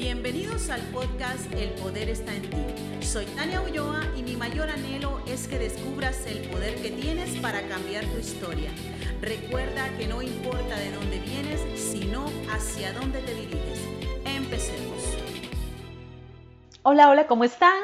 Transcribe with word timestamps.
Bienvenidos 0.00 0.70
al 0.70 0.80
podcast 0.92 1.52
El 1.52 1.68
Poder 1.72 2.08
está 2.08 2.34
en 2.34 2.48
ti. 2.48 3.04
Soy 3.04 3.26
Tania 3.36 3.60
Ulloa 3.60 4.00
y 4.16 4.22
mi 4.22 4.34
mayor 4.34 4.70
anhelo 4.70 5.20
es 5.26 5.46
que 5.46 5.58
descubras 5.58 6.26
el 6.26 6.48
poder 6.48 6.80
que 6.80 6.90
tienes 6.90 7.36
para 7.40 7.60
cambiar 7.68 8.06
tu 8.06 8.16
historia. 8.16 8.70
Recuerda 9.20 9.94
que 9.98 10.06
no 10.06 10.22
importa 10.22 10.78
de 10.78 10.92
dónde 10.92 11.18
vienes, 11.18 11.60
sino 11.78 12.24
hacia 12.50 12.94
dónde 12.94 13.20
te 13.20 13.34
diriges. 13.34 13.78
Empecemos. 14.24 15.18
Hola, 16.82 17.10
hola, 17.10 17.26
¿cómo 17.26 17.44
están? 17.44 17.82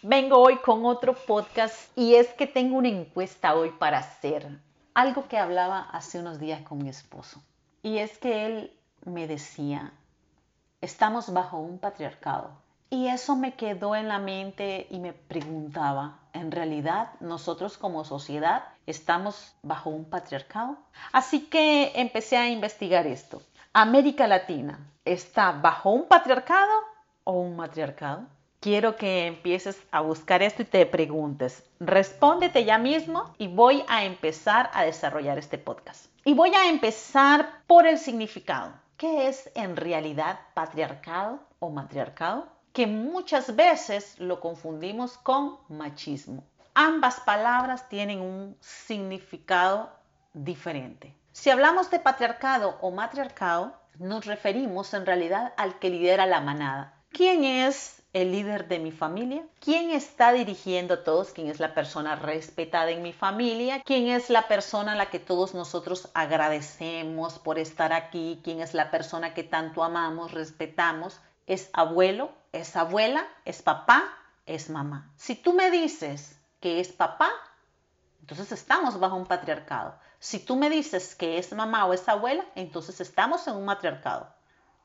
Vengo 0.00 0.38
hoy 0.38 0.56
con 0.64 0.86
otro 0.86 1.12
podcast 1.12 1.90
y 1.98 2.14
es 2.14 2.28
que 2.28 2.46
tengo 2.46 2.78
una 2.78 2.88
encuesta 2.88 3.54
hoy 3.54 3.72
para 3.78 3.98
hacer. 3.98 4.48
Algo 4.94 5.28
que 5.28 5.36
hablaba 5.36 5.80
hace 5.80 6.18
unos 6.18 6.40
días 6.40 6.62
con 6.62 6.78
mi 6.78 6.88
esposo. 6.88 7.42
Y 7.82 7.98
es 7.98 8.16
que 8.16 8.46
él 8.46 8.72
me 9.04 9.26
decía, 9.26 9.92
estamos 10.80 11.32
bajo 11.32 11.58
un 11.58 11.78
patriarcado. 11.78 12.50
Y 12.90 13.08
eso 13.08 13.36
me 13.36 13.54
quedó 13.54 13.94
en 13.94 14.08
la 14.08 14.18
mente 14.18 14.86
y 14.90 14.98
me 14.98 15.12
preguntaba, 15.12 16.20
¿en 16.32 16.50
realidad 16.50 17.10
nosotros 17.20 17.76
como 17.76 18.04
sociedad 18.04 18.64
estamos 18.86 19.54
bajo 19.62 19.90
un 19.90 20.06
patriarcado? 20.06 20.78
Así 21.12 21.46
que 21.46 21.92
empecé 21.96 22.38
a 22.38 22.48
investigar 22.48 23.06
esto. 23.06 23.42
¿América 23.74 24.26
Latina 24.26 24.78
está 25.04 25.52
bajo 25.52 25.90
un 25.90 26.06
patriarcado 26.06 26.72
o 27.24 27.32
un 27.32 27.56
matriarcado? 27.56 28.22
Quiero 28.60 28.96
que 28.96 29.26
empieces 29.26 29.78
a 29.92 30.00
buscar 30.00 30.42
esto 30.42 30.62
y 30.62 30.64
te 30.64 30.84
preguntes. 30.86 31.62
Respóndete 31.78 32.64
ya 32.64 32.78
mismo 32.78 33.34
y 33.38 33.48
voy 33.48 33.84
a 33.86 34.04
empezar 34.04 34.70
a 34.72 34.84
desarrollar 34.84 35.38
este 35.38 35.58
podcast. 35.58 36.06
Y 36.24 36.34
voy 36.34 36.54
a 36.54 36.68
empezar 36.68 37.60
por 37.66 37.86
el 37.86 37.98
significado. 37.98 38.72
¿Qué 38.98 39.28
es 39.28 39.48
en 39.54 39.76
realidad 39.76 40.40
patriarcado 40.54 41.38
o 41.60 41.70
matriarcado? 41.70 42.48
Que 42.72 42.88
muchas 42.88 43.54
veces 43.54 44.18
lo 44.18 44.40
confundimos 44.40 45.16
con 45.16 45.56
machismo. 45.68 46.42
Ambas 46.74 47.20
palabras 47.20 47.88
tienen 47.88 48.20
un 48.20 48.56
significado 48.58 49.92
diferente. 50.34 51.14
Si 51.30 51.48
hablamos 51.48 51.92
de 51.92 52.00
patriarcado 52.00 52.76
o 52.80 52.90
matriarcado, 52.90 53.72
nos 54.00 54.26
referimos 54.26 54.92
en 54.92 55.06
realidad 55.06 55.54
al 55.56 55.78
que 55.78 55.90
lidera 55.90 56.26
la 56.26 56.40
manada. 56.40 57.00
¿Quién 57.10 57.44
es 57.44 57.97
el 58.12 58.32
líder 58.32 58.68
de 58.68 58.78
mi 58.78 58.90
familia? 58.90 59.44
¿Quién 59.60 59.90
está 59.90 60.32
dirigiendo 60.32 60.94
a 60.94 61.04
todos? 61.04 61.30
¿Quién 61.30 61.48
es 61.48 61.60
la 61.60 61.74
persona 61.74 62.16
respetada 62.16 62.90
en 62.90 63.02
mi 63.02 63.12
familia? 63.12 63.82
¿Quién 63.84 64.08
es 64.08 64.30
la 64.30 64.48
persona 64.48 64.92
a 64.92 64.96
la 64.96 65.10
que 65.10 65.18
todos 65.18 65.54
nosotros 65.54 66.08
agradecemos 66.14 67.38
por 67.38 67.58
estar 67.58 67.92
aquí? 67.92 68.40
¿Quién 68.42 68.60
es 68.60 68.74
la 68.74 68.90
persona 68.90 69.34
que 69.34 69.44
tanto 69.44 69.84
amamos, 69.84 70.32
respetamos? 70.32 71.20
¿Es 71.46 71.70
abuelo? 71.72 72.32
¿Es 72.52 72.76
abuela? 72.76 73.26
¿Es 73.44 73.62
papá? 73.62 74.04
¿Es 74.46 74.70
mamá? 74.70 75.12
Si 75.16 75.34
tú 75.34 75.52
me 75.52 75.70
dices 75.70 76.38
que 76.60 76.80
es 76.80 76.88
papá, 76.88 77.30
entonces 78.20 78.52
estamos 78.52 78.98
bajo 78.98 79.16
un 79.16 79.26
patriarcado. 79.26 79.98
Si 80.18 80.38
tú 80.38 80.56
me 80.56 80.68
dices 80.70 81.14
que 81.14 81.38
es 81.38 81.52
mamá 81.52 81.86
o 81.86 81.92
es 81.92 82.08
abuela, 82.08 82.44
entonces 82.54 83.00
estamos 83.00 83.46
en 83.46 83.54
un 83.54 83.64
matriarcado. 83.64 84.37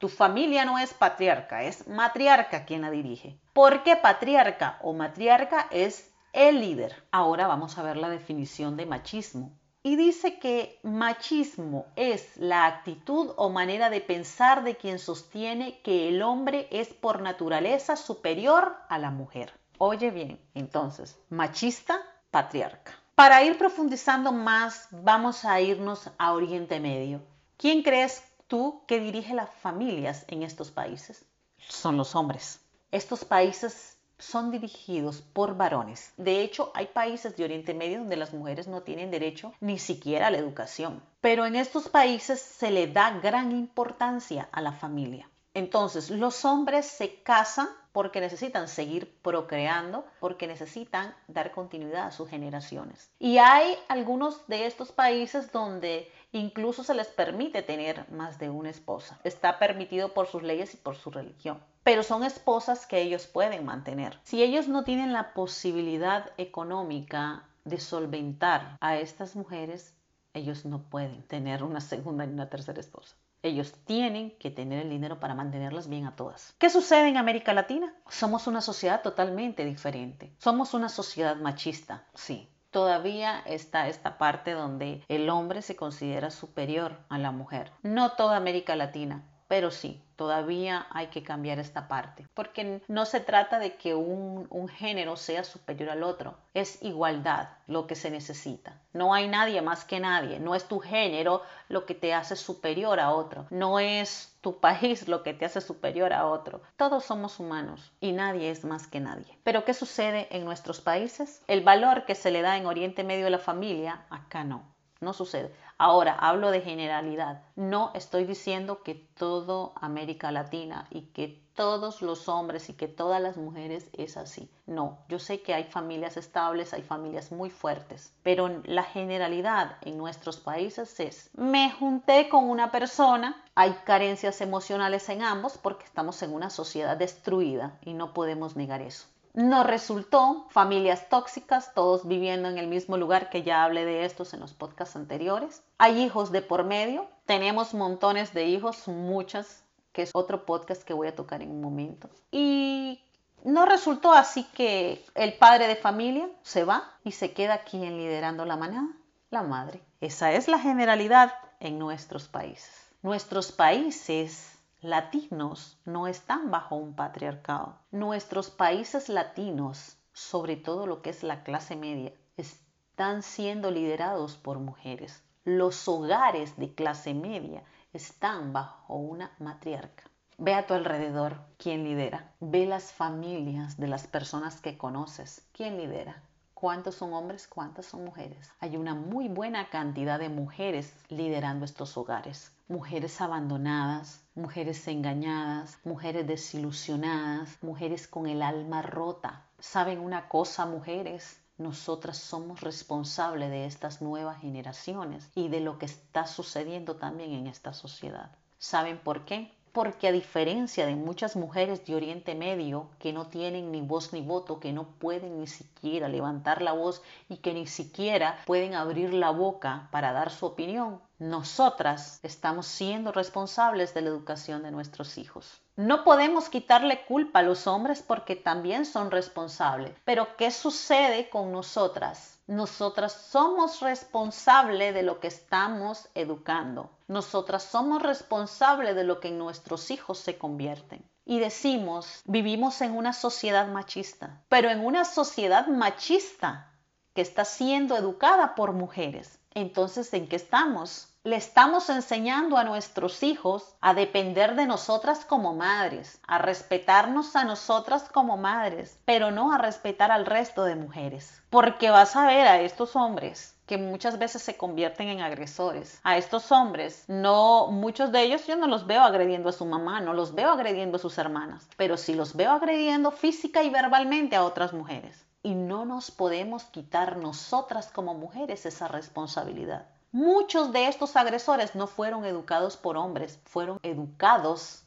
Tu 0.04 0.10
familia 0.10 0.66
no 0.66 0.80
es 0.80 0.94
patriarca, 0.94 1.64
es 1.64 1.88
matriarca 1.88 2.66
quien 2.66 2.82
la 2.82 2.92
dirige. 2.92 3.40
¿Por 3.54 3.84
qué 3.84 3.96
patriarca 3.96 4.78
o 4.82 4.92
matriarca 4.92 5.70
es 5.72 6.12
el 6.34 6.60
líder? 6.60 7.06
Ahora 7.10 7.48
vamos 7.48 7.78
a 7.78 7.84
ver 7.84 7.96
la 7.96 8.10
definición 8.10 8.76
de 8.76 8.86
machismo. 8.86 9.58
Y 9.82 9.96
dice 9.96 10.40
que 10.40 10.78
machismo 10.84 11.86
es 11.96 12.36
la 12.36 12.66
actitud 12.66 13.32
o 13.38 13.50
manera 13.50 13.90
de 13.90 14.02
pensar 14.02 14.66
de 14.66 14.76
quien 14.76 15.00
sostiene 15.00 15.80
que 15.84 16.10
el 16.10 16.22
hombre 16.22 16.68
es 16.70 16.90
por 16.90 17.22
naturaleza 17.22 17.96
superior 17.96 18.76
a 18.90 19.00
la 19.00 19.10
mujer. 19.10 19.54
Oye 19.78 20.12
bien, 20.12 20.38
entonces, 20.54 21.18
machista, 21.30 21.98
patriarca. 22.30 22.92
Para 23.16 23.42
ir 23.46 23.58
profundizando 23.58 24.34
más, 24.34 24.90
vamos 24.92 25.46
a 25.46 25.62
irnos 25.62 26.10
a 26.18 26.34
Oriente 26.34 26.82
Medio. 26.82 27.22
¿Quién 27.56 27.84
crees 27.84 28.33
tú 28.54 28.84
que 28.86 29.00
dirige 29.00 29.34
las 29.34 29.50
familias 29.50 30.26
en 30.28 30.44
estos 30.44 30.70
países? 30.70 31.26
Son 31.58 31.98
los 31.98 32.14
hombres. 32.14 32.60
Estos 32.92 33.26
países 33.26 33.98
son 34.20 34.52
dirigidos 34.52 35.24
por 35.24 35.58
varones. 35.58 36.14
De 36.18 36.42
hecho, 36.42 36.72
hay 36.76 36.86
países 36.86 37.36
de 37.36 37.46
Oriente 37.46 37.74
Medio 37.74 37.98
donde 37.98 38.16
las 38.16 38.32
mujeres 38.32 38.68
no 38.68 38.84
tienen 38.84 39.10
derecho 39.10 39.56
ni 39.60 39.80
siquiera 39.80 40.28
a 40.28 40.30
la 40.30 40.38
educación. 40.38 41.02
Pero 41.20 41.48
en 41.48 41.56
estos 41.56 41.90
países 41.90 42.40
se 42.40 42.70
le 42.70 42.86
da 42.86 43.20
gran 43.22 43.52
importancia 43.52 44.48
a 44.52 44.62
la 44.62 44.72
familia. 44.72 45.28
Entonces, 45.56 46.12
los 46.12 46.46
hombres 46.46 46.86
se 46.86 47.24
casan 47.24 47.70
porque 47.92 48.22
necesitan 48.22 48.68
seguir 48.68 49.20
procreando, 49.22 50.06
porque 50.20 50.46
necesitan 50.46 51.16
dar 51.28 51.52
continuidad 51.52 52.08
a 52.08 52.12
sus 52.12 52.30
generaciones. 52.30 53.10
Y 53.18 53.40
hay 53.40 53.76
algunos 53.88 54.48
de 54.48 54.66
estos 54.68 54.92
países 54.92 55.52
donde 55.52 56.12
incluso 56.34 56.84
se 56.84 56.94
les 56.94 57.08
permite 57.08 57.62
tener 57.62 58.10
más 58.12 58.40
de 58.40 58.50
una 58.50 58.70
esposa. 58.70 59.20
Está 59.24 59.60
permitido 59.60 60.14
por 60.14 60.28
sus 60.28 60.44
leyes 60.44 60.74
y 60.74 60.78
por 60.78 60.96
su 60.96 61.12
religión. 61.12 61.60
Pero 61.84 62.04
son 62.04 62.24
esposas 62.24 62.86
que 62.86 63.02
ellos 63.02 63.28
pueden 63.28 63.66
mantener. 63.66 64.20
Si 64.24 64.42
ellos 64.42 64.68
no 64.68 64.84
tienen 64.84 65.14
la 65.14 65.34
posibilidad 65.34 66.32
económica 66.38 67.46
de 67.66 67.80
solventar 67.80 68.78
a 68.82 68.98
estas 68.98 69.36
mujeres, 69.36 69.96
ellos 70.34 70.66
no 70.66 70.82
pueden 70.90 71.24
tener 71.24 71.64
una 71.64 71.82
segunda 71.82 72.26
ni 72.26 72.34
una 72.34 72.50
tercera 72.50 72.80
esposa. 72.80 73.16
Ellos 73.44 73.74
tienen 73.86 74.32
que 74.38 74.52
tener 74.52 74.84
el 74.84 74.90
dinero 74.90 75.20
para 75.20 75.36
mantenerlas 75.36 75.90
bien 75.90 76.06
a 76.06 76.16
todas. 76.16 76.56
¿Qué 76.58 76.70
sucede 76.70 77.10
en 77.10 77.18
América 77.18 77.54
Latina? 77.54 77.94
Somos 78.08 78.48
una 78.48 78.62
sociedad 78.62 79.02
totalmente 79.02 79.66
diferente. 79.66 80.34
Somos 80.40 80.74
una 80.74 80.88
sociedad 80.88 81.36
machista, 81.36 82.08
sí. 82.14 82.50
Todavía 82.74 83.40
está 83.46 83.88
esta 83.88 84.18
parte 84.18 84.54
donde 84.54 85.04
el 85.08 85.30
hombre 85.30 85.62
se 85.62 85.76
considera 85.76 86.32
superior 86.32 86.98
a 87.08 87.20
la 87.20 87.30
mujer. 87.30 87.72
No 87.84 88.14
toda 88.14 88.36
América 88.36 88.76
Latina, 88.76 89.24
pero 89.54 89.70
sí, 89.70 90.02
todavía 90.16 90.88
hay 90.90 91.10
que 91.10 91.22
cambiar 91.22 91.60
esta 91.60 91.88
parte, 91.88 92.28
porque 92.34 92.82
no 92.88 93.06
se 93.06 93.20
trata 93.20 93.60
de 93.60 93.76
que 93.76 93.94
un, 93.94 94.68
género 94.68 95.16
sea 95.16 95.44
superior 95.44 95.92
al 95.92 96.02
otro, 96.02 96.40
es 96.56 96.82
igualdad 96.82 97.50
lo 97.68 97.86
que 97.86 97.94
se 97.94 98.10
necesita. 98.10 98.82
No 98.94 99.14
hay 99.14 99.28
nadie 99.28 99.62
más 99.62 99.86
que 99.86 100.00
nadie, 100.00 100.40
no 100.40 100.56
es 100.56 100.68
tu 100.68 100.80
género 100.80 101.44
lo 101.70 101.86
que 101.86 101.94
te 101.94 102.16
hace 102.16 102.36
superior 102.36 103.00
a 103.00 103.12
otro, 103.12 103.46
no 103.52 103.80
es 103.80 104.36
tu 104.42 104.60
país 104.60 105.08
lo 105.08 105.22
que 105.22 105.36
te 105.36 105.46
hace 105.46 105.62
superior 105.62 106.14
a 106.14 106.26
otro. 106.26 106.64
Todos 106.76 107.06
somos 107.06 107.40
humanos 107.40 107.92
y 108.02 108.12
nadie 108.12 108.50
es 108.50 108.66
más 108.66 108.88
que 108.88 109.02
nadie. 109.02 109.38
Pero 109.44 109.66
¿qué 109.66 109.76
sucede 109.76 110.36
en 110.36 110.46
nuestros 110.46 110.82
países? 110.82 111.44
El 111.46 111.62
valor 111.62 112.06
que 112.06 112.16
se 112.16 112.32
le 112.32 112.42
da 112.42 112.58
en 112.58 112.66
Oriente 112.66 113.04
Medio 113.04 113.28
a 113.28 113.30
la 113.30 113.38
familia, 113.38 114.08
acá 114.10 114.44
no 114.44 114.74
no 115.04 115.14
sucede. 115.14 115.54
Ahora, 115.86 116.16
hablo 116.18 116.50
de 116.52 116.62
generalidad. 116.62 117.42
No 117.58 117.92
estoy 117.94 118.24
diciendo 118.24 118.84
que 118.84 118.96
todo 118.96 119.74
América 119.76 120.32
Latina 120.32 120.88
y 120.90 121.02
que 121.08 121.44
todos 121.56 122.02
los 122.02 122.30
hombres 122.30 122.70
y 122.70 122.74
que 122.74 122.88
todas 122.88 123.22
las 123.22 123.36
mujeres 123.36 123.90
es 123.92 124.16
así. 124.16 124.50
No, 124.66 125.00
yo 125.10 125.20
sé 125.20 125.42
que 125.42 125.54
hay 125.54 125.66
familias 125.66 126.16
estables, 126.16 126.74
hay 126.74 126.84
familias 126.84 127.34
muy 127.34 127.50
fuertes, 127.50 128.14
pero 128.24 128.62
la 128.64 128.84
generalidad 128.84 129.76
en 129.82 129.98
nuestros 129.98 130.38
países 130.38 131.02
es, 131.02 131.30
me 131.34 131.70
junté 131.72 132.30
con 132.30 132.50
una 132.50 132.72
persona, 132.72 133.44
hay 133.54 133.74
carencias 133.84 134.40
emocionales 134.40 135.10
en 135.10 135.22
ambos 135.22 135.58
porque 135.58 135.84
estamos 135.84 136.24
en 136.24 136.34
una 136.34 136.50
sociedad 136.50 136.96
destruida 136.96 137.78
y 137.82 137.94
no 137.94 138.14
podemos 138.14 138.56
negar 138.56 138.82
eso. 138.82 139.08
No 139.34 139.64
resultó, 139.64 140.46
familias 140.52 141.10
tóxicas, 141.10 141.74
todos 141.74 142.08
viviendo 142.08 142.50
en 142.50 142.60
el 142.60 142.68
mismo 142.68 142.98
lugar, 142.98 143.32
que 143.32 143.42
ya 143.42 143.64
hablé 143.64 143.84
de 143.84 144.06
estos 144.06 144.34
en 144.36 144.40
los 144.40 144.54
podcasts 144.54 144.96
anteriores. 144.96 145.64
Hay 145.80 146.04
hijos 146.04 146.32
de 146.32 146.44
por 146.44 146.64
medio, 146.64 147.08
tenemos 147.26 147.74
montones 147.74 148.34
de 148.34 148.46
hijos, 148.46 148.88
muchas, 148.88 149.64
que 149.92 150.04
es 150.04 150.12
otro 150.14 150.46
podcast 150.46 150.84
que 150.84 150.94
voy 150.94 151.08
a 151.08 151.16
tocar 151.16 151.42
en 151.42 151.50
un 151.50 151.62
momento. 151.62 152.12
Y 152.32 153.02
no 153.44 153.66
resultó 153.66 154.14
así 154.14 154.44
que 154.54 155.04
el 155.16 155.34
padre 155.34 155.68
de 155.68 155.78
familia 155.78 156.30
se 156.44 156.64
va 156.64 156.92
y 157.04 157.12
se 157.12 157.34
queda 157.34 157.64
quien 157.64 157.98
liderando 157.98 158.46
la 158.46 158.56
manada, 158.56 158.90
la 159.32 159.42
madre. 159.42 159.82
Esa 160.00 160.32
es 160.32 160.48
la 160.48 160.60
generalidad 160.60 161.34
en 161.60 161.80
nuestros 161.80 162.28
países. 162.28 162.72
Nuestros 163.02 163.52
países 163.52 164.53
latinos 164.84 165.78
no 165.86 166.08
están 166.08 166.52
bajo 166.52 166.76
un 166.76 166.94
patriarcado. 166.94 167.80
Nuestros 167.92 168.50
países 168.50 169.08
latinos, 169.08 169.96
sobre 170.12 170.58
todo 170.58 170.88
lo 170.88 171.02
que 171.02 171.10
es 171.10 171.24
la 171.24 171.44
clase 171.44 171.78
media, 171.78 172.12
están 172.36 173.24
siendo 173.24 173.72
liderados 173.72 174.36
por 174.36 174.60
mujeres. 174.60 175.24
Los 175.46 175.88
hogares 175.88 176.58
de 176.58 176.76
clase 176.76 177.14
media 177.14 177.64
están 177.94 178.52
bajo 178.52 178.96
una 178.96 179.32
matriarca. 179.40 180.04
Ve 180.38 180.54
a 180.54 180.68
tu 180.68 180.74
alrededor 180.74 181.40
quién 181.58 181.86
lidera. 181.86 182.34
Ve 182.42 182.66
las 182.66 182.92
familias 182.92 183.78
de 183.78 183.88
las 183.88 184.06
personas 184.08 184.60
que 184.60 184.78
conoces. 184.78 185.48
¿Quién 185.54 185.78
lidera? 185.78 186.22
¿Cuántos 186.54 186.96
son 186.96 187.14
hombres? 187.14 187.48
¿Cuántas 187.48 187.86
son 187.86 188.04
mujeres? 188.04 188.52
Hay 188.60 188.76
una 188.76 188.96
muy 188.96 189.30
buena 189.30 189.70
cantidad 189.70 190.20
de 190.20 190.28
mujeres 190.28 190.94
liderando 191.08 191.64
estos 191.64 191.96
hogares 191.96 192.52
mujeres 192.74 193.22
abandonadas, 193.22 194.24
mujeres 194.34 194.88
engañadas, 194.88 195.78
mujeres 195.84 196.26
desilusionadas, 196.26 197.60
mujeres 197.62 198.08
con 198.08 198.26
el 198.26 198.42
alma 198.42 198.82
rota. 198.82 199.46
¿Saben 199.60 200.00
una 200.00 200.28
cosa, 200.28 200.66
mujeres? 200.66 201.40
Nosotras 201.60 202.18
somos 202.18 202.62
responsables 202.62 203.52
de 203.52 203.68
estas 203.68 204.02
nuevas 204.02 204.42
generaciones 204.42 205.30
y 205.36 205.50
de 205.50 205.60
lo 205.60 205.78
que 205.78 205.86
está 205.86 206.26
sucediendo 206.26 206.96
también 206.96 207.34
en 207.34 207.46
esta 207.46 207.74
sociedad. 207.74 208.32
¿Saben 208.58 208.98
por 208.98 209.24
qué? 209.24 209.52
porque 209.74 210.08
a 210.08 210.12
diferencia 210.12 210.86
de 210.86 210.96
muchas 210.96 211.36
mujeres 211.36 211.84
de 211.84 211.96
Oriente 211.96 212.36
Medio 212.36 212.90
que 213.00 213.12
no 213.12 213.26
tienen 213.26 213.72
ni 213.72 213.82
voz 213.82 214.14
ni 214.14 214.22
voto, 214.22 214.60
que 214.60 214.72
no 214.72 214.84
pueden 215.00 215.40
ni 215.40 215.48
siquiera 215.48 216.08
levantar 216.08 216.62
la 216.62 216.74
voz 216.74 217.02
y 217.28 217.38
que 217.38 217.56
ni 217.56 217.66
siquiera 217.66 218.38
pueden 218.46 218.76
abrir 218.76 219.14
la 219.16 219.32
boca 219.32 219.90
para 219.92 220.14
dar 220.14 220.30
su 220.30 220.46
opinión, 220.46 221.02
nosotras 221.30 222.20
estamos 222.22 222.68
siendo 222.68 223.14
responsables 223.14 223.94
de 223.94 224.02
la 224.02 224.10
educación 224.10 224.62
de 224.62 224.72
nuestros 224.72 225.18
hijos. 225.18 225.62
No 225.78 226.04
podemos 226.04 226.50
quitarle 226.50 227.06
culpa 227.06 227.40
a 227.40 227.44
los 227.44 227.66
hombres 227.66 228.04
porque 228.06 228.36
también 228.36 228.86
son 228.86 229.10
responsables. 229.10 229.96
Pero 230.04 230.36
¿qué 230.36 230.52
sucede 230.52 231.30
con 231.30 231.54
nosotras? 231.54 232.40
Nosotras 232.46 233.14
somos 233.14 233.80
responsables 233.80 234.94
de 234.94 235.04
lo 235.04 235.22
que 235.22 235.28
estamos 235.28 236.10
educando. 236.14 236.92
Nosotras 237.08 237.64
somos 237.64 238.02
responsables 238.02 238.94
de 238.94 239.06
lo 239.06 239.22
que 239.22 239.30
en 239.30 239.38
nuestros 239.38 239.92
hijos 239.92 240.18
se 240.18 240.38
convierten. 240.38 241.10
Y 241.24 241.40
decimos, 241.40 242.22
vivimos 242.26 242.82
en 242.82 242.98
una 242.98 243.14
sociedad 243.14 243.70
machista, 243.70 244.44
pero 244.50 244.70
en 244.70 244.86
una 244.86 245.06
sociedad 245.06 245.68
machista 245.68 246.70
que 247.14 247.22
está 247.22 247.46
siendo 247.46 247.96
educada 247.96 248.56
por 248.56 248.74
mujeres. 248.74 249.40
Entonces, 249.56 250.14
¿en 250.14 250.28
qué 250.28 250.36
estamos? 250.36 251.10
Le 251.24 251.36
estamos 251.36 251.90
enseñando 251.90 252.58
a 252.58 252.64
nuestros 252.64 253.24
hijos 253.24 253.76
a 253.82 253.94
depender 253.94 254.56
de 254.56 254.66
nosotras 254.66 255.24
como 255.26 255.54
madres, 255.54 256.20
a 256.28 256.38
respetarnos 256.38 257.36
a 257.36 257.46
nosotras 257.46 258.10
como 258.12 258.36
madres, 258.36 259.00
pero 259.06 259.32
no 259.32 259.54
a 259.54 259.58
respetar 259.58 260.12
al 260.12 260.26
resto 260.26 260.66
de 260.66 260.76
mujeres. 260.76 261.42
Porque 261.50 261.92
vas 261.92 262.16
a 262.16 262.26
ver 262.26 262.48
a 262.48 262.60
estos 262.60 262.96
hombres 262.96 263.56
que 263.68 263.78
muchas 263.78 264.20
veces 264.20 264.42
se 264.42 264.58
convierten 264.58 265.08
en 265.08 265.22
agresores. 265.22 266.00
A 266.04 266.18
estos 266.18 266.52
hombres, 266.52 267.06
no, 267.08 267.68
muchos 267.68 268.12
de 268.12 268.24
ellos 268.24 268.46
yo 268.46 268.56
no 268.56 268.68
los 268.68 268.86
veo 268.88 269.02
agrediendo 269.02 269.50
a 269.50 269.54
su 269.54 269.66
mamá, 269.66 270.02
no 270.02 270.14
los 270.14 270.36
veo 270.36 270.50
agrediendo 270.50 270.98
a 270.98 271.00
sus 271.00 271.18
hermanas, 271.18 271.70
pero 271.78 271.96
sí 271.96 272.16
los 272.16 272.36
veo 272.36 272.52
agrediendo 272.52 273.12
física 273.12 273.64
y 273.64 273.70
verbalmente 273.70 274.36
a 274.36 274.44
otras 274.44 274.74
mujeres. 274.74 275.26
Y 275.44 275.56
no 275.56 275.86
nos 275.86 276.10
podemos 276.10 276.64
quitar 276.64 277.18
nosotras 277.18 277.92
como 277.92 278.14
mujeres 278.14 278.66
esa 278.66 278.88
responsabilidad. 278.88 279.86
Muchos 280.12 280.72
de 280.72 280.88
estos 280.88 281.16
agresores 281.16 281.76
no 281.76 281.88
fueron 281.88 282.26
educados 282.26 282.78
por 282.78 282.98
hombres, 282.98 283.40
fueron 283.46 283.80
educados 283.84 284.84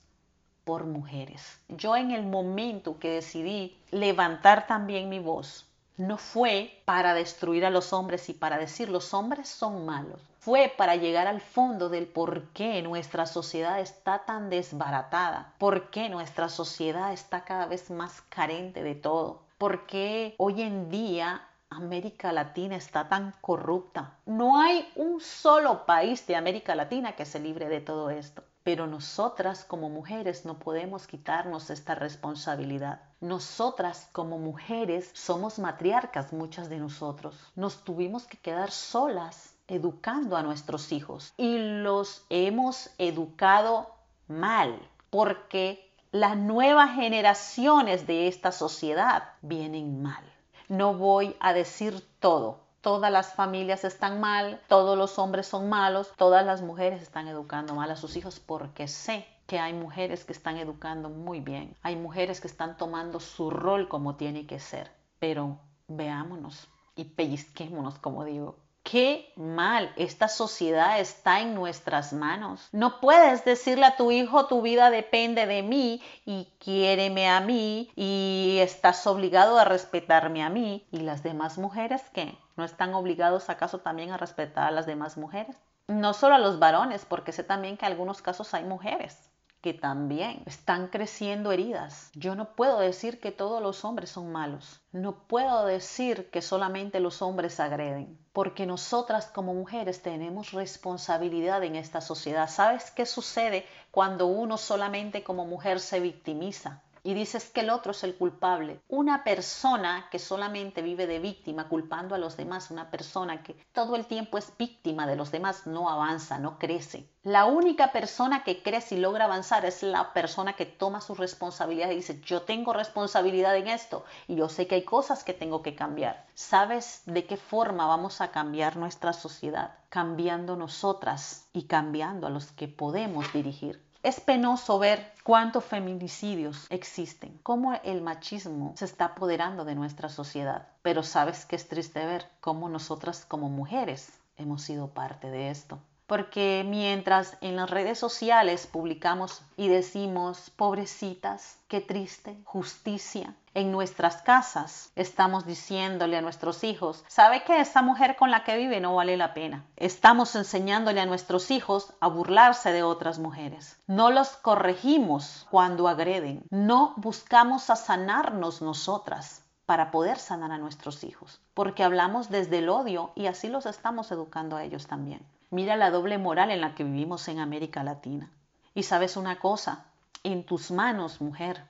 por 0.65 0.85
mujeres. 0.85 1.61
Yo 1.69 1.97
en 1.97 2.11
el 2.11 2.25
momento 2.25 2.99
que 2.99 3.11
decidí 3.11 3.79
levantar 3.91 4.67
también 4.67 5.09
mi 5.09 5.19
voz, 5.19 5.67
no 5.97 6.19
fue 6.19 6.83
para 6.85 7.15
destruir 7.15 7.65
a 7.65 7.71
los 7.71 7.93
hombres 7.93 8.29
y 8.29 8.35
para 8.35 8.59
decir 8.59 8.89
los 8.89 9.15
hombres 9.15 9.49
son 9.49 9.87
malos. 9.87 10.21
Fue 10.41 10.73
para 10.77 10.97
llegar 10.97 11.27
al 11.27 11.41
fondo 11.41 11.89
del 11.89 12.07
por 12.07 12.49
qué 12.49 12.83
nuestra 12.83 13.27
sociedad 13.27 13.81
está 13.81 14.25
tan 14.27 14.51
desbaratada, 14.51 15.55
por 15.59 15.91
qué 15.91 16.09
nuestra 16.09 16.49
sociedad 16.49 17.13
está 17.13 17.45
cada 17.45 17.67
vez 17.67 17.91
más 17.91 18.21
carente 18.29 18.83
de 18.83 18.95
todo, 18.95 19.46
por 19.59 19.87
qué 19.87 20.35
hoy 20.39 20.63
en 20.63 20.91
día 20.91 21.49
América 21.71 22.33
Latina 22.33 22.77
está 22.77 23.09
tan 23.09 23.35
corrupta. 23.41 24.19
No 24.27 24.61
hay 24.61 24.89
un 24.95 25.21
solo 25.21 25.85
país 25.85 26.27
de 26.27 26.37
América 26.37 26.75
Latina 26.75 27.17
que 27.17 27.25
se 27.25 27.41
libre 27.41 27.69
de 27.69 27.81
todo 27.81 28.11
esto. 28.11 28.45
Pero 28.63 28.87
nosotras 28.87 29.65
como 29.65 29.89
mujeres 29.89 30.45
no 30.45 30.59
podemos 30.59 31.07
quitarnos 31.07 31.71
esta 31.71 31.95
responsabilidad. 31.95 33.01
Nosotras 33.21 34.09
como 34.13 34.39
mujeres 34.39 35.11
somos 35.13 35.59
matriarcas, 35.59 36.33
muchas 36.33 36.69
de 36.69 36.79
nosotros. 36.79 37.37
Nos 37.55 37.85
tuvimos 37.85 38.27
que 38.27 38.39
quedar 38.39 38.71
solas 38.71 39.55
educando 39.69 40.37
a 40.37 40.43
nuestros 40.43 40.93
hijos 40.93 41.33
y 41.37 41.59
los 41.59 42.25
hemos 42.29 42.91
educado 42.99 43.91
mal 44.29 44.81
porque 45.11 45.86
las 46.21 46.37
nuevas 46.37 46.95
generaciones 46.95 48.07
de 48.07 48.27
esta 48.27 48.51
sociedad 48.51 49.25
vienen 49.43 50.03
mal. 50.03 50.25
No 50.69 50.95
voy 50.95 51.37
a 51.41 51.53
decir 51.53 52.03
todo. 52.21 52.61
Todas 52.81 53.13
las 53.13 53.35
familias 53.35 53.85
están 53.85 54.21
mal, 54.21 54.61
todos 54.67 54.97
los 54.97 55.19
hombres 55.19 55.47
son 55.47 55.69
malos, 55.69 56.13
todas 56.17 56.47
las 56.47 56.63
mujeres 56.63 57.03
están 57.03 57.29
educando 57.29 57.75
mal 57.75 57.91
a 57.91 57.97
sus 57.97 58.17
hijos 58.17 58.41
porque 58.41 58.89
sé 58.89 59.27
que 59.47 59.59
hay 59.59 59.75
mujeres 59.75 60.25
que 60.25 60.33
están 60.33 60.57
educando 60.57 61.11
muy 61.11 61.41
bien, 61.41 61.77
hay 61.83 61.97
mujeres 61.97 62.41
que 62.41 62.49
están 62.49 62.77
tomando 62.77 63.21
su 63.21 63.51
rol 63.51 63.89
como 63.89 64.17
tiene 64.17 64.47
que 64.47 64.59
ser, 64.59 64.91
pero 65.19 65.59
veámonos 65.89 66.69
y 66.95 67.05
pellizquémonos, 67.05 67.99
como 67.99 68.25
digo, 68.25 68.57
Qué 68.89 69.33
mal, 69.35 69.93
esta 69.97 70.29
sociedad 70.29 71.01
está 71.01 71.41
en 71.41 71.57
nuestras 71.57 72.13
manos. 72.13 72.69
No 72.71 73.01
puedes 73.01 73.45
decirle 73.45 73.85
a 73.85 73.97
tu 73.97 74.13
hijo 74.13 74.47
tu 74.47 74.63
vida 74.63 74.91
depende 74.91 75.45
de 75.45 75.65
mí 75.65 76.01
y 76.25 76.53
quiéreme 76.61 77.29
a 77.29 77.41
mí 77.41 77.91
y 77.97 78.59
estás 78.61 79.05
obligado 79.09 79.59
a 79.59 79.65
respetarme 79.65 80.45
a 80.45 80.51
mí. 80.51 80.87
¿Y 80.93 81.01
las 81.01 81.25
demás 81.25 81.59
mujeres 81.59 82.01
qué? 82.15 82.39
¿No 82.55 82.63
están 82.63 82.95
obligados 82.95 83.51
acaso 83.51 83.81
también 83.81 84.13
a 84.13 84.19
respetar 84.19 84.69
a 84.69 84.71
las 84.71 84.87
demás 84.87 85.17
mujeres? 85.17 85.57
No 85.89 86.15
solo 86.15 86.37
a 86.37 86.39
los 86.39 86.61
varones, 86.61 87.05
porque 87.07 87.33
sé 87.33 87.43
también 87.43 87.77
que 87.77 87.87
en 87.87 87.91
algunos 87.91 88.23
casos 88.23 88.55
hay 88.55 88.63
mujeres 88.63 89.33
que 89.61 89.75
también 89.75 90.43
están 90.47 90.89
creciendo 90.89 91.53
heridas. 91.53 92.11
Yo 92.15 92.35
no 92.35 92.55
puedo 92.55 92.79
decir 92.79 93.21
que 93.21 93.33
todos 93.33 93.63
los 93.63 93.85
hombres 93.85 94.11
son 94.11 94.31
malos. 94.31 94.81
No 94.93 95.27
puedo 95.27 95.67
decir 95.67 96.31
que 96.31 96.43
solamente 96.43 97.01
los 97.01 97.23
hombres 97.23 97.59
agreden, 97.61 98.19
porque 98.33 98.67
nosotras 98.67 99.27
como 99.27 99.55
mujeres 99.55 100.03
tenemos 100.03 100.53
responsabilidad 100.53 101.65
en 101.65 101.77
esta 101.77 102.01
sociedad. 102.01 102.49
¿Sabes 102.49 102.91
qué 102.91 103.07
sucede 103.07 103.67
cuando 103.91 104.27
uno 104.27 104.57
solamente 104.57 105.25
como 105.25 105.47
mujer 105.47 105.81
se 105.81 106.01
victimiza? 106.01 106.83
Y 107.07 107.15
dices 107.15 107.51
que 107.51 107.61
el 107.61 107.71
otro 107.71 107.93
es 107.93 108.03
el 108.03 108.17
culpable. 108.17 108.81
Una 108.89 109.23
persona 109.23 110.09
que 110.11 110.19
solamente 110.19 110.83
vive 110.83 111.07
de 111.07 111.21
víctima, 111.21 111.69
culpando 111.69 112.17
a 112.17 112.19
los 112.19 112.37
demás, 112.37 112.73
una 112.73 112.91
persona 112.91 113.45
que 113.45 113.55
todo 113.73 113.95
el 113.95 114.07
tiempo 114.07 114.39
es 114.39 114.53
víctima 114.59 115.07
de 115.07 115.15
los 115.15 115.31
demás, 115.31 115.69
no 115.69 115.89
avanza, 115.89 116.41
no 116.41 116.59
crece. 116.59 117.09
La 117.23 117.45
única 117.45 117.93
persona 117.93 118.43
que 118.43 118.61
crece 118.61 118.97
y 118.97 118.99
logra 118.99 119.27
avanzar 119.27 119.65
es 119.65 119.85
la 119.85 120.13
persona 120.13 120.55
que 120.55 120.67
toma 120.67 121.01
su 121.01 121.15
responsabilidad 121.15 121.91
y 121.91 121.97
dice, 121.97 122.21
yo 122.23 122.43
tengo 122.43 122.73
responsabilidad 122.73 123.57
en 123.57 123.69
esto 123.69 124.05
y 124.27 124.35
yo 124.35 124.49
sé 124.49 124.67
que 124.67 124.75
hay 124.75 124.85
cosas 124.85 125.23
que 125.23 125.33
tengo 125.33 125.63
que 125.63 125.77
cambiar. 125.77 126.27
¿Sabes 126.35 127.03
de 127.07 127.25
qué 127.25 127.37
forma 127.37 127.87
vamos 127.87 128.21
a 128.21 128.33
cambiar 128.33 128.77
nuestra 128.77 129.13
sociedad? 129.13 129.79
Cambiando 129.91 130.57
nosotras 130.57 131.49
y 131.53 131.69
cambiando 131.69 132.27
a 132.27 132.31
los 132.31 132.51
que 132.51 132.67
podemos 132.67 133.33
dirigir. 133.33 133.86
Es 134.07 134.21
penoso 134.21 134.79
ver 134.79 135.13
cuántos 135.25 135.65
feminicidios 135.65 136.69
existen, 136.71 137.41
cómo 137.43 137.75
el 137.83 138.03
machismo 138.03 138.73
se 138.77 138.85
está 138.85 139.07
apoderando 139.07 139.65
de 139.65 139.75
nuestra 139.75 140.09
sociedad. 140.09 140.69
Pero 140.83 141.03
sabes 141.03 141.45
que 141.45 141.57
es 141.57 141.67
triste 141.67 142.07
ver 142.07 142.31
cómo 142.41 142.69
nosotras 142.69 143.25
como 143.25 143.49
mujeres 143.49 144.13
hemos 144.37 144.63
sido 144.63 144.91
parte 144.91 145.29
de 145.29 145.51
esto 145.51 145.81
porque 146.07 146.65
mientras 146.65 147.37
en 147.41 147.57
las 147.57 147.69
redes 147.69 147.99
sociales 147.99 148.69
publicamos 148.69 149.43
y 149.57 149.67
decimos, 149.67 150.51
pobrecitas, 150.51 151.59
qué 151.67 151.81
triste, 151.81 152.37
justicia, 152.45 153.35
en 153.57 153.73
nuestras 153.73 154.21
casas 154.21 154.93
estamos 154.97 155.47
diciéndole 155.47 156.19
a 156.19 156.21
nuestros 156.21 156.63
hijos, 156.63 157.03
¿sabe 157.09 157.43
que 157.43 157.59
esa 157.59 157.81
mujer 157.81 158.17
con 158.17 158.31
la 158.31 158.45
que 158.45 158.55
vive 158.55 158.83
no 158.83 158.95
vale 158.95 159.17
la 159.17 159.33
pena? 159.33 159.65
Estamos 159.77 160.37
enseñándole 160.37 161.01
a 161.01 161.07
nuestros 161.07 161.51
hijos 161.51 161.95
a 162.01 162.09
burlarse 162.09 162.71
de 162.73 162.83
otras 162.83 163.19
mujeres. 163.19 163.79
No 163.87 164.11
los 164.11 164.29
corregimos 164.29 165.47
cuando 165.51 165.89
agreden, 165.89 166.43
no 166.51 166.93
buscamos 166.99 167.71
a 167.71 167.77
sanarnos 167.77 168.61
nosotras 168.61 169.43
para 169.65 169.91
poder 169.91 170.19
sanar 170.19 170.53
a 170.53 170.59
nuestros 170.59 171.03
hijos, 171.03 171.41
porque 171.55 171.83
hablamos 171.83 172.29
desde 172.29 172.59
el 172.59 172.69
odio 172.69 173.13
y 173.15 173.25
así 173.25 173.49
los 173.49 173.65
estamos 173.65 174.13
educando 174.13 174.57
a 174.57 174.65
ellos 174.65 174.87
también. 174.87 175.27
Mira 175.49 175.77
la 175.77 175.91
doble 175.91 176.19
moral 176.19 176.51
en 176.51 176.61
la 176.61 176.75
que 176.75 176.85
vivimos 176.85 177.27
en 177.29 177.39
América 177.39 177.83
Latina. 177.83 178.31
Y 178.75 178.83
sabes 178.83 179.17
una 179.17 179.39
cosa, 179.39 179.87
en 180.25 180.45
tus 180.45 180.71
manos, 180.71 181.23
mujer, 181.23 181.65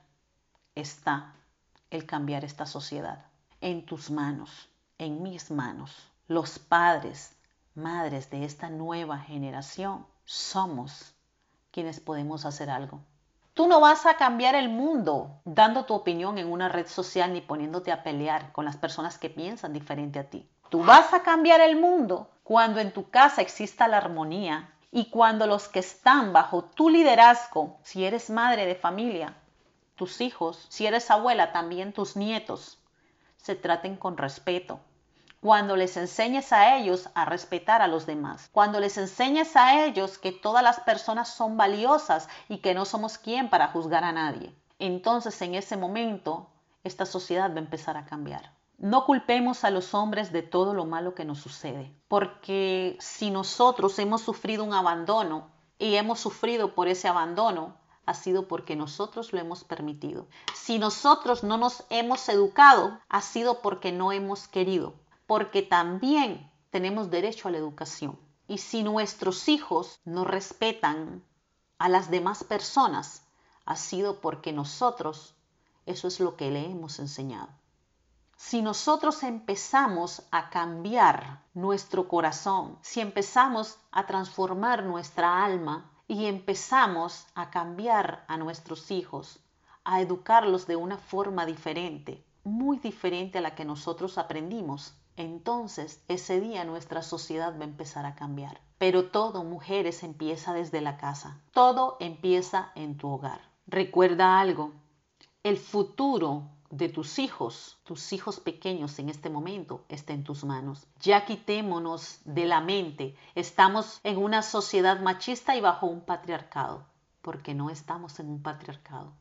está 0.75 1.31
el 1.89 2.05
cambiar 2.05 2.43
esta 2.43 2.65
sociedad. 2.65 3.25
En 3.61 3.85
tus 3.85 4.11
manos, 4.11 4.69
en 4.97 5.23
mis 5.23 5.51
manos. 5.51 6.11
Los 6.27 6.59
padres, 6.59 7.35
madres 7.75 8.29
de 8.29 8.43
esta 8.43 8.69
nueva 8.69 9.19
generación, 9.19 10.05
somos 10.25 11.13
quienes 11.71 11.99
podemos 11.99 12.45
hacer 12.45 12.69
algo. 12.69 12.99
Tú 13.53 13.67
no 13.67 13.79
vas 13.79 14.05
a 14.05 14.17
cambiar 14.17 14.53
el 14.55 14.69
mundo 14.69 15.41
dando 15.45 15.85
tu 15.85 15.93
opinión 15.95 16.37
en 16.37 16.51
una 16.51 16.69
red 16.69 16.85
social 16.85 17.33
ni 17.33 17.41
poniéndote 17.41 17.91
a 17.91 18.03
pelear 18.03 18.51
con 18.51 18.65
las 18.65 18.77
personas 18.77 19.17
que 19.17 19.29
piensan 19.29 19.73
diferente 19.73 20.19
a 20.19 20.29
ti. 20.29 20.47
Tú 20.69 20.83
vas 20.83 21.13
a 21.13 21.23
cambiar 21.23 21.61
el 21.61 21.75
mundo 21.75 22.29
cuando 22.43 22.79
en 22.79 22.91
tu 22.91 23.09
casa 23.09 23.41
exista 23.41 23.87
la 23.87 23.97
armonía 23.97 24.73
Y 24.91 25.09
cuando 25.09 25.47
los 25.47 25.67
que 25.67 25.79
están 25.79 26.33
bajo 26.33 26.63
tu 26.63 26.89
liderazgo, 26.89 27.77
si 27.83 28.05
eres 28.05 28.29
madre 28.29 28.65
de 28.65 28.75
familia, 28.75 29.33
tus 29.97 30.21
hijos, 30.21 30.65
si 30.69 30.85
eres 30.85 31.11
abuela, 31.11 31.51
también 31.51 31.91
tus 31.91 32.15
nietos, 32.15 32.77
se 33.35 33.55
traten 33.55 33.97
con 33.97 34.15
respeto. 34.15 34.79
Cuando 35.41 35.75
les 35.75 35.97
enseñes 35.97 36.51
a 36.53 36.77
ellos 36.77 37.09
a 37.13 37.25
respetar 37.25 37.81
a 37.81 37.87
los 37.87 38.05
demás. 38.05 38.49
Cuando 38.51 38.79
les 38.79 38.97
enseñes 38.97 39.55
a 39.55 39.85
ellos 39.85 40.17
que 40.17 40.31
todas 40.31 40.63
las 40.63 40.79
personas 40.79 41.29
son 41.29 41.57
valiosas 41.57 42.27
y 42.49 42.57
que 42.57 42.73
no 42.73 42.85
somos 42.85 43.17
quien 43.17 43.49
para 43.49 43.67
juzgar 43.67 44.03
a 44.03 44.11
nadie. 44.11 44.53
Entonces 44.79 45.39
en 45.41 45.55
ese 45.55 45.77
momento 45.77 46.49
esta 46.83 47.05
sociedad 47.05 47.51
va 47.51 47.57
a 47.57 47.59
empezar 47.59 47.97
a 47.97 48.05
cambiar. 48.05 48.51
No 48.77 49.05
culpemos 49.05 49.63
a 49.63 49.71
los 49.71 49.93
hombres 49.93 50.31
de 50.31 50.43
todo 50.43 50.73
lo 50.73 50.85
malo 50.85 51.15
que 51.15 51.25
nos 51.25 51.39
sucede, 51.39 51.91
porque 52.07 52.95
si 52.99 53.31
nosotros 53.31 53.97
hemos 53.97 54.21
sufrido 54.21 54.63
un 54.63 54.73
abandono 54.73 55.49
y 55.79 55.95
hemos 55.95 56.19
sufrido 56.19 56.75
por 56.75 56.87
ese 56.87 57.07
abandono, 57.07 57.75
ha 58.07 58.13
sido 58.13 58.47
porque 58.47 58.75
nosotros 58.77 59.33
lo 59.33 59.39
hemos 59.39 59.65
permitido. 59.65 60.27
Si 60.55 60.79
nosotros 60.79 61.43
no 61.43 61.57
nos 61.57 61.83
hemos 61.89 62.27
educado, 62.29 62.97
ha 63.09 63.21
sido 63.21 63.61
porque 63.61 63.91
no 63.91 64.13
hemos 64.13 64.47
querido, 64.47 64.93
porque 65.27 65.61
también 65.61 66.49
tenemos 66.71 67.11
derecho 67.11 67.49
a 67.49 67.51
la 67.51 67.57
educación. 67.57 68.17
Y 68.47 68.59
si 68.59 68.81
nuestros 68.81 69.49
hijos 69.49 69.99
no 70.05 70.23
respetan 70.23 71.21
a 71.77 71.89
las 71.89 72.09
demás 72.09 72.45
personas, 72.45 73.23
ha 73.65 73.75
sido 73.75 74.21
porque 74.21 74.53
nosotros 74.53 75.35
eso 75.85 76.07
es 76.07 76.21
lo 76.21 76.37
que 76.37 76.49
le 76.49 76.65
hemos 76.65 76.99
enseñado. 76.99 77.49
Si 78.37 78.61
nosotros 78.61 79.23
empezamos 79.23 80.21
a 80.31 80.49
cambiar 80.49 81.43
nuestro 81.53 82.07
corazón, 82.07 82.77
si 82.81 83.01
empezamos 83.01 83.79
a 83.91 84.05
transformar 84.05 84.83
nuestra 84.83 85.43
alma 85.43 85.91
y 86.07 86.25
empezamos 86.25 87.27
a 87.35 87.49
cambiar 87.49 88.23
a 88.27 88.37
nuestros 88.37 88.91
hijos, 88.91 89.39
a 89.83 90.01
educarlos 90.01 90.67
de 90.67 90.75
una 90.75 90.97
forma 90.97 91.45
diferente, 91.45 92.25
muy 92.43 92.77
diferente 92.77 93.37
a 93.37 93.41
la 93.41 93.55
que 93.55 93.65
nosotros 93.65 94.17
aprendimos, 94.17 94.95
entonces 95.17 96.03
ese 96.07 96.39
día 96.39 96.63
nuestra 96.63 97.01
sociedad 97.01 97.57
va 97.57 97.61
a 97.61 97.67
empezar 97.67 98.05
a 98.05 98.15
cambiar. 98.15 98.61
Pero 98.77 99.09
todo, 99.09 99.43
mujeres, 99.43 100.03
empieza 100.03 100.53
desde 100.53 100.81
la 100.81 100.97
casa. 100.97 101.41
Todo 101.51 101.97
empieza 101.99 102.71
en 102.75 102.97
tu 102.97 103.09
hogar. 103.09 103.41
Recuerda 103.65 104.39
algo, 104.39 104.73
el 105.43 105.57
futuro 105.57 106.43
de 106.69 106.89
tus 106.89 107.19
hijos, 107.19 107.77
tus 107.83 108.13
hijos 108.13 108.39
pequeños 108.39 108.99
en 108.99 109.09
este 109.09 109.29
momento, 109.29 109.85
está 109.89 110.13
en 110.13 110.23
tus 110.23 110.43
manos. 110.43 110.85
Ya 110.99 111.25
quitémonos 111.25 112.19
de 112.25 112.45
la 112.45 112.61
mente. 112.61 113.15
Estamos 113.35 113.99
en 114.03 114.17
una 114.17 114.41
sociedad 114.41 114.99
machista 114.99 115.55
y 115.55 115.61
bajo 115.61 115.87
un 115.87 116.01
patriarcado, 116.01 116.85
porque 117.21 117.53
no 117.53 117.69
estamos 117.69 118.19
en 118.19 118.29
un 118.29 118.41
patriarcado. 118.41 119.13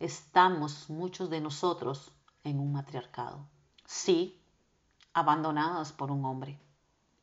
Estamos 0.00 0.90
muchos 0.90 1.30
de 1.30 1.40
nosotros 1.40 2.10
en 2.42 2.58
un 2.58 2.72
matriarcado. 2.72 3.46
Sí, 3.86 4.40
abandonados 5.12 5.92
por 5.92 6.10
un 6.10 6.24
hombre, 6.24 6.58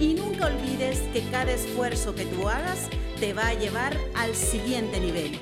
Y 0.00 0.14
nunca 0.14 0.46
olvides 0.46 1.00
que 1.12 1.20
cada 1.30 1.52
esfuerzo 1.52 2.14
que 2.14 2.24
tú 2.24 2.48
hagas 2.48 2.88
te 3.20 3.34
va 3.34 3.48
a 3.48 3.54
llevar 3.54 3.94
al 4.14 4.34
siguiente 4.34 4.98
nivel. 4.98 5.38